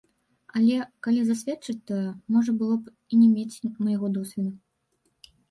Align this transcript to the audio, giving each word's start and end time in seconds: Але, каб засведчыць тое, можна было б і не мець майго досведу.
Але, 0.59 0.77
каб 1.07 1.19
засведчыць 1.27 1.75
тое, 1.89 2.07
можна 2.37 2.51
было 2.63 2.79
б 2.87 2.95
і 2.95 3.13
не 3.21 3.29
мець 3.35 3.61
майго 3.85 4.13
досведу. 4.19 4.53